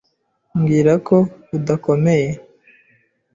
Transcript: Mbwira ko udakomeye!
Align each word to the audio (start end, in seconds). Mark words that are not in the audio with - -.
Mbwira 0.57 0.93
ko 1.07 1.17
udakomeye! 1.57 2.29